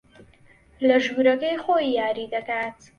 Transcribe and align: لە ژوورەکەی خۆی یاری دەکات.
لە 0.87 0.97
ژوورەکەی 1.05 1.61
خۆی 1.63 1.93
یاری 1.99 2.31
دەکات. 2.33 2.77